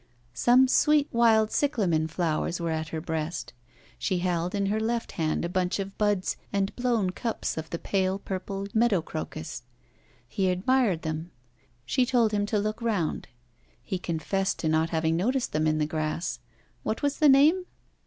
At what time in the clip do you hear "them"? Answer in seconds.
11.03-11.29, 15.51-15.67